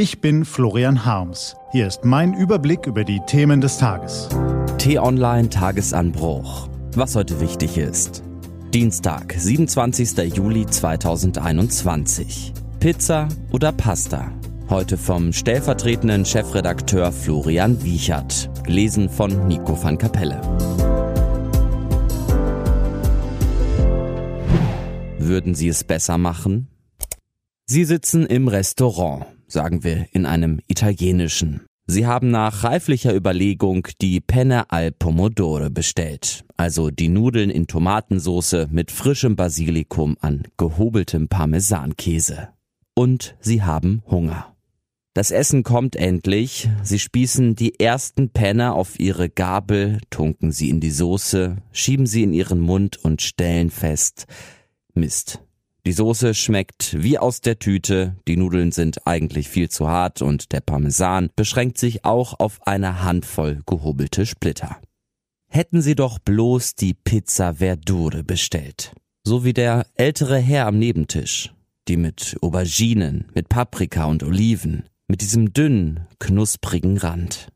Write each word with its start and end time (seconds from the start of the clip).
Ich 0.00 0.20
bin 0.20 0.44
Florian 0.44 1.04
Harms. 1.04 1.56
Hier 1.72 1.88
ist 1.88 2.04
mein 2.04 2.32
Überblick 2.32 2.86
über 2.86 3.02
die 3.02 3.18
Themen 3.26 3.60
des 3.60 3.78
Tages. 3.78 4.28
T-Online 4.78 5.48
Tagesanbruch. 5.48 6.68
Was 6.94 7.16
heute 7.16 7.40
wichtig 7.40 7.76
ist. 7.78 8.22
Dienstag, 8.72 9.34
27. 9.36 10.36
Juli 10.36 10.66
2021. 10.66 12.52
Pizza 12.78 13.26
oder 13.50 13.72
Pasta? 13.72 14.30
Heute 14.70 14.96
vom 14.96 15.32
stellvertretenden 15.32 16.24
Chefredakteur 16.24 17.10
Florian 17.10 17.82
Wiechert. 17.82 18.50
Gelesen 18.62 19.08
von 19.08 19.48
Nico 19.48 19.82
van 19.82 19.98
Kapelle. 19.98 20.40
Würden 25.18 25.56
Sie 25.56 25.66
es 25.66 25.82
besser 25.82 26.18
machen? 26.18 26.68
Sie 27.66 27.84
sitzen 27.84 28.26
im 28.26 28.46
Restaurant 28.46 29.26
sagen 29.48 29.82
wir 29.82 30.06
in 30.12 30.26
einem 30.26 30.60
italienischen. 30.68 31.62
Sie 31.86 32.06
haben 32.06 32.30
nach 32.30 32.64
reiflicher 32.64 33.14
Überlegung 33.14 33.88
die 34.02 34.20
Penne 34.20 34.70
al 34.70 34.92
Pomodore 34.92 35.70
bestellt, 35.70 36.44
also 36.58 36.90
die 36.90 37.08
Nudeln 37.08 37.48
in 37.48 37.66
Tomatensoße 37.66 38.68
mit 38.70 38.90
frischem 38.90 39.36
Basilikum 39.36 40.18
an 40.20 40.42
gehobeltem 40.58 41.28
Parmesankäse. 41.28 42.50
Und 42.94 43.36
sie 43.40 43.62
haben 43.62 44.02
Hunger. 44.06 44.54
Das 45.14 45.30
Essen 45.30 45.62
kommt 45.62 45.96
endlich. 45.96 46.68
Sie 46.82 46.98
spießen 46.98 47.56
die 47.56 47.80
ersten 47.80 48.28
Penne 48.28 48.74
auf 48.74 49.00
ihre 49.00 49.30
Gabel, 49.30 49.98
tunken 50.10 50.52
sie 50.52 50.68
in 50.68 50.80
die 50.80 50.90
Soße, 50.90 51.56
schieben 51.72 52.06
sie 52.06 52.22
in 52.22 52.34
ihren 52.34 52.60
Mund 52.60 53.02
und 53.02 53.22
stellen 53.22 53.70
fest, 53.70 54.26
Mist, 54.94 55.40
die 55.88 55.94
Soße 55.94 56.34
schmeckt 56.34 57.02
wie 57.02 57.16
aus 57.16 57.40
der 57.40 57.58
Tüte, 57.58 58.14
die 58.28 58.36
Nudeln 58.36 58.72
sind 58.72 59.06
eigentlich 59.06 59.48
viel 59.48 59.70
zu 59.70 59.88
hart 59.88 60.20
und 60.20 60.52
der 60.52 60.60
Parmesan 60.60 61.30
beschränkt 61.34 61.78
sich 61.78 62.04
auch 62.04 62.38
auf 62.40 62.60
eine 62.66 63.02
Handvoll 63.02 63.62
gehobelte 63.64 64.26
Splitter. 64.26 64.82
Hätten 65.46 65.80
Sie 65.80 65.94
doch 65.94 66.18
bloß 66.18 66.74
die 66.74 66.92
Pizza 66.92 67.54
Verdure 67.54 68.22
bestellt. 68.22 68.92
So 69.24 69.46
wie 69.46 69.54
der 69.54 69.86
ältere 69.94 70.36
Herr 70.36 70.66
am 70.66 70.78
Nebentisch. 70.78 71.54
Die 71.88 71.96
mit 71.96 72.36
Auberginen, 72.42 73.30
mit 73.34 73.48
Paprika 73.48 74.04
und 74.04 74.22
Oliven, 74.22 74.82
mit 75.06 75.22
diesem 75.22 75.54
dünnen, 75.54 76.06
knusprigen 76.18 76.98
Rand. 76.98 77.48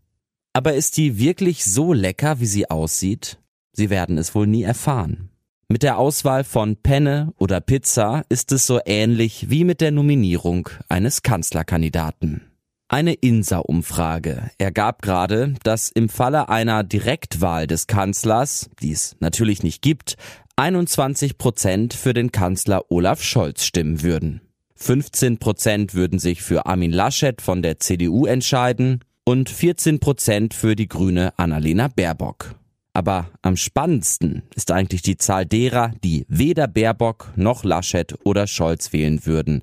Aber 0.54 0.72
ist 0.72 0.96
die 0.96 1.18
wirklich 1.18 1.66
so 1.66 1.92
lecker, 1.92 2.40
wie 2.40 2.46
sie 2.46 2.70
aussieht? 2.70 3.38
Sie 3.74 3.90
werden 3.90 4.16
es 4.16 4.34
wohl 4.34 4.46
nie 4.46 4.62
erfahren. 4.62 5.28
Mit 5.72 5.84
der 5.84 5.96
Auswahl 5.96 6.44
von 6.44 6.76
Penne 6.76 7.32
oder 7.38 7.62
Pizza 7.62 8.26
ist 8.28 8.52
es 8.52 8.66
so 8.66 8.78
ähnlich 8.84 9.48
wie 9.48 9.64
mit 9.64 9.80
der 9.80 9.90
Nominierung 9.90 10.68
eines 10.90 11.22
Kanzlerkandidaten. 11.22 12.42
Eine 12.88 13.14
INSA-Umfrage 13.14 14.50
ergab 14.58 15.00
gerade, 15.00 15.54
dass 15.62 15.88
im 15.88 16.10
Falle 16.10 16.50
einer 16.50 16.84
Direktwahl 16.84 17.66
des 17.66 17.86
Kanzlers, 17.86 18.68
die 18.82 18.92
es 18.92 19.16
natürlich 19.20 19.62
nicht 19.62 19.80
gibt, 19.80 20.16
21 20.56 21.38
Prozent 21.38 21.94
für 21.94 22.12
den 22.12 22.32
Kanzler 22.32 22.90
Olaf 22.90 23.22
Scholz 23.22 23.64
stimmen 23.64 24.02
würden. 24.02 24.42
15 24.74 25.38
Prozent 25.38 25.94
würden 25.94 26.18
sich 26.18 26.42
für 26.42 26.66
Armin 26.66 26.92
Laschet 26.92 27.40
von 27.40 27.62
der 27.62 27.80
CDU 27.80 28.26
entscheiden 28.26 29.00
und 29.24 29.48
14 29.48 30.00
Prozent 30.00 30.52
für 30.52 30.76
die 30.76 30.88
Grüne 30.88 31.32
Annalena 31.38 31.88
Baerbock. 31.88 32.56
Aber 32.94 33.30
am 33.40 33.56
spannendsten 33.56 34.42
ist 34.54 34.70
eigentlich 34.70 35.02
die 35.02 35.16
Zahl 35.16 35.46
derer, 35.46 35.92
die 36.04 36.26
weder 36.28 36.68
Baerbock 36.68 37.32
noch 37.36 37.64
Laschet 37.64 38.14
oder 38.24 38.46
Scholz 38.46 38.92
wählen 38.92 39.24
würden. 39.24 39.62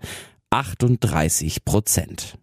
38 0.49 1.63
Prozent. 1.63 2.37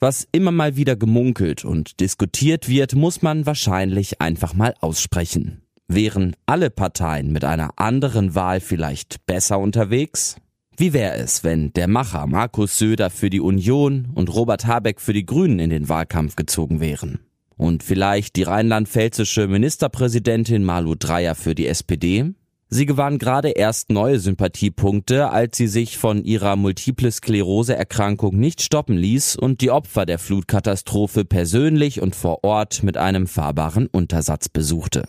Was 0.00 0.26
immer 0.32 0.52
mal 0.52 0.76
wieder 0.76 0.96
gemunkelt 0.96 1.64
und 1.64 2.00
diskutiert 2.00 2.68
wird, 2.68 2.94
muss 2.94 3.20
man 3.20 3.46
wahrscheinlich 3.46 4.20
einfach 4.20 4.54
mal 4.54 4.74
aussprechen. 4.80 5.62
Wären 5.88 6.36
alle 6.46 6.70
Parteien 6.70 7.32
mit 7.32 7.44
einer 7.44 7.70
anderen 7.76 8.34
Wahl 8.34 8.60
vielleicht 8.60 9.26
besser 9.26 9.58
unterwegs? 9.58 10.36
Wie 10.76 10.92
wäre 10.92 11.16
es, 11.16 11.42
wenn 11.42 11.72
der 11.72 11.88
Macher 11.88 12.26
Markus 12.28 12.78
Söder 12.78 13.10
für 13.10 13.30
die 13.30 13.40
Union 13.40 14.08
und 14.14 14.32
Robert 14.32 14.66
Habeck 14.66 15.00
für 15.00 15.12
die 15.12 15.26
Grünen 15.26 15.58
in 15.58 15.70
den 15.70 15.88
Wahlkampf 15.88 16.36
gezogen 16.36 16.78
wären? 16.78 17.18
Und 17.58 17.82
vielleicht 17.82 18.36
die 18.36 18.44
rheinland-pfälzische 18.44 19.48
Ministerpräsidentin 19.48 20.64
Malu 20.64 20.94
Dreyer 20.94 21.34
für 21.34 21.54
die 21.54 21.66
SPD? 21.66 22.32
Sie 22.70 22.86
gewann 22.86 23.18
gerade 23.18 23.50
erst 23.50 23.90
neue 23.90 24.20
Sympathiepunkte, 24.20 25.30
als 25.30 25.56
sie 25.56 25.66
sich 25.66 25.98
von 25.98 26.22
ihrer 26.22 26.54
Multiple 26.54 27.10
Sklerose-Erkrankung 27.10 28.36
nicht 28.38 28.62
stoppen 28.62 28.96
ließ 28.96 29.36
und 29.36 29.60
die 29.60 29.70
Opfer 29.70 30.06
der 30.06 30.18
Flutkatastrophe 30.18 31.24
persönlich 31.24 32.00
und 32.00 32.14
vor 32.14 32.44
Ort 32.44 32.82
mit 32.82 32.96
einem 32.96 33.26
fahrbaren 33.26 33.86
Untersatz 33.86 34.48
besuchte. 34.48 35.08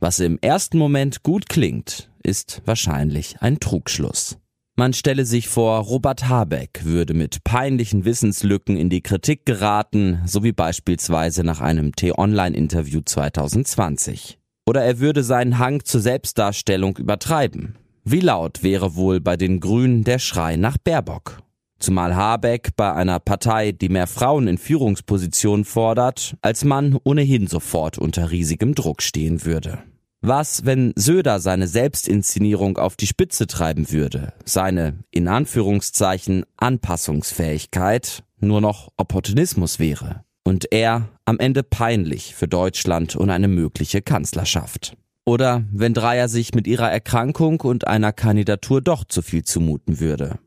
Was 0.00 0.18
im 0.18 0.38
ersten 0.40 0.78
Moment 0.78 1.22
gut 1.22 1.48
klingt, 1.48 2.10
ist 2.22 2.62
wahrscheinlich 2.64 3.36
ein 3.40 3.60
Trugschluss. 3.60 4.38
Man 4.78 4.92
stelle 4.92 5.24
sich 5.24 5.48
vor, 5.48 5.80
Robert 5.80 6.28
Habeck 6.28 6.84
würde 6.84 7.12
mit 7.12 7.42
peinlichen 7.42 8.04
Wissenslücken 8.04 8.76
in 8.76 8.90
die 8.90 9.00
Kritik 9.00 9.44
geraten, 9.44 10.22
so 10.24 10.44
wie 10.44 10.52
beispielsweise 10.52 11.42
nach 11.42 11.60
einem 11.60 11.96
T-Online-Interview 11.96 13.00
2020. 13.04 14.38
Oder 14.68 14.84
er 14.84 15.00
würde 15.00 15.24
seinen 15.24 15.58
Hang 15.58 15.84
zur 15.84 16.00
Selbstdarstellung 16.00 16.96
übertreiben. 16.96 17.76
Wie 18.04 18.20
laut 18.20 18.62
wäre 18.62 18.94
wohl 18.94 19.18
bei 19.20 19.36
den 19.36 19.58
Grünen 19.58 20.04
der 20.04 20.20
Schrei 20.20 20.54
nach 20.54 20.78
Baerbock? 20.78 21.42
Zumal 21.80 22.14
Habeck 22.14 22.76
bei 22.76 22.92
einer 22.92 23.18
Partei, 23.18 23.72
die 23.72 23.88
mehr 23.88 24.06
Frauen 24.06 24.46
in 24.46 24.58
Führungspositionen 24.58 25.64
fordert, 25.64 26.36
als 26.40 26.64
Mann 26.64 26.96
ohnehin 27.02 27.48
sofort 27.48 27.98
unter 27.98 28.30
riesigem 28.30 28.76
Druck 28.76 29.02
stehen 29.02 29.44
würde. 29.44 29.82
Was, 30.20 30.64
wenn 30.64 30.92
Söder 30.96 31.38
seine 31.38 31.68
Selbstinszenierung 31.68 32.76
auf 32.76 32.96
die 32.96 33.06
Spitze 33.06 33.46
treiben 33.46 33.92
würde, 33.92 34.32
seine, 34.44 34.98
in 35.12 35.28
Anführungszeichen, 35.28 36.44
Anpassungsfähigkeit? 36.56 38.24
Nur 38.40 38.60
noch 38.60 38.90
Opportunismus 38.96 39.78
wäre. 39.78 40.24
Und 40.42 40.72
er 40.72 41.08
am 41.24 41.38
Ende 41.38 41.62
peinlich 41.62 42.34
für 42.34 42.48
Deutschland 42.48 43.14
und 43.14 43.30
eine 43.30 43.48
mögliche 43.48 44.02
Kanzlerschaft? 44.02 44.96
Oder 45.24 45.62
wenn 45.72 45.94
Dreier 45.94 46.28
sich 46.28 46.52
mit 46.54 46.66
ihrer 46.66 46.90
Erkrankung 46.90 47.60
und 47.60 47.86
einer 47.86 48.12
Kandidatur 48.12 48.80
doch 48.80 49.04
zu 49.04 49.22
viel 49.22 49.44
zumuten 49.44 50.00
würde? 50.00 50.38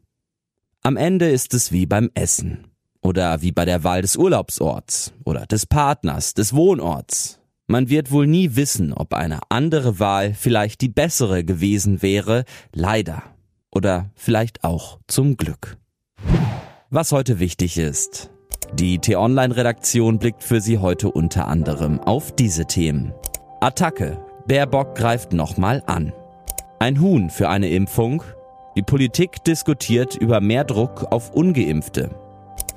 Am 0.81 0.97
Ende 0.97 1.29
ist 1.29 1.53
es 1.53 1.71
wie 1.71 1.85
beim 1.85 2.09
Essen. 2.13 2.67
Oder 3.01 3.41
wie 3.41 3.51
bei 3.51 3.63
der 3.63 3.83
Wahl 3.83 4.01
des 4.01 4.17
Urlaubsorts. 4.17 5.13
Oder 5.23 5.45
des 5.45 5.65
Partners, 5.65 6.33
des 6.33 6.53
Wohnorts 6.53 7.40
man 7.71 7.89
wird 7.89 8.11
wohl 8.11 8.27
nie 8.27 8.55
wissen, 8.57 8.93
ob 8.93 9.13
eine 9.13 9.39
andere 9.49 9.97
Wahl 9.97 10.33
vielleicht 10.33 10.81
die 10.81 10.89
bessere 10.89 11.45
gewesen 11.45 12.01
wäre, 12.01 12.43
leider. 12.73 13.23
Oder 13.71 14.11
vielleicht 14.13 14.65
auch 14.65 14.99
zum 15.07 15.37
Glück. 15.37 15.77
Was 16.89 17.13
heute 17.13 17.39
wichtig 17.39 17.77
ist. 17.77 18.29
Die 18.73 18.99
T-Online-Redaktion 18.99 20.19
blickt 20.19 20.43
für 20.43 20.59
Sie 20.59 20.79
heute 20.79 21.09
unter 21.09 21.47
anderem 21.47 21.99
auf 22.01 22.35
diese 22.35 22.65
Themen. 22.65 23.13
Attacke. 23.61 24.19
Baerbock 24.47 24.95
greift 24.95 25.31
nochmal 25.31 25.81
an. 25.85 26.11
Ein 26.79 26.99
Huhn 26.99 27.29
für 27.29 27.47
eine 27.47 27.69
Impfung. 27.69 28.23
Die 28.75 28.81
Politik 28.81 29.43
diskutiert 29.45 30.15
über 30.15 30.41
mehr 30.41 30.65
Druck 30.65 31.05
auf 31.11 31.31
ungeimpfte. 31.31 32.09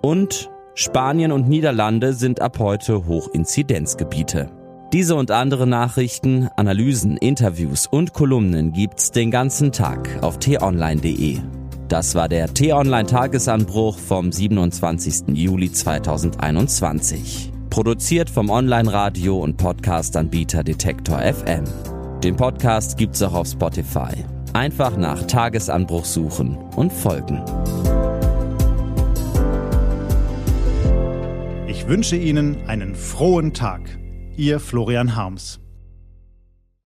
Und 0.02 0.50
Spanien 0.74 1.32
und 1.32 1.48
Niederlande 1.48 2.12
sind 2.12 2.40
ab 2.40 2.58
heute 2.60 3.06
Hochinzidenzgebiete. 3.06 4.63
Diese 4.92 5.16
und 5.16 5.30
andere 5.30 5.66
Nachrichten, 5.66 6.48
Analysen, 6.56 7.16
Interviews 7.16 7.86
und 7.86 8.12
Kolumnen 8.12 8.72
gibt's 8.72 9.10
den 9.10 9.30
ganzen 9.30 9.72
Tag 9.72 10.08
auf 10.22 10.38
t-online.de. 10.38 11.38
Das 11.88 12.14
war 12.14 12.28
der 12.28 12.52
T-Online 12.52 13.06
Tagesanbruch 13.06 13.98
vom 13.98 14.32
27. 14.32 15.36
Juli 15.36 15.70
2021. 15.70 17.52
Produziert 17.70 18.30
vom 18.30 18.50
Online-Radio 18.50 19.38
und 19.38 19.56
Podcast-Anbieter 19.56 20.64
Detektor 20.64 21.18
FM. 21.20 21.64
Den 22.22 22.36
Podcast 22.36 22.96
gibt's 22.96 23.20
auch 23.22 23.34
auf 23.34 23.48
Spotify. 23.48 24.24
Einfach 24.54 24.96
nach 24.96 25.22
Tagesanbruch 25.24 26.04
suchen 26.04 26.56
und 26.76 26.92
folgen. 26.92 27.42
Ich 31.66 31.88
wünsche 31.88 32.16
Ihnen 32.16 32.66
einen 32.68 32.94
frohen 32.94 33.52
Tag. 33.52 33.82
Ihr 34.36 34.58
Florian 34.58 35.14
Harms. 35.14 35.63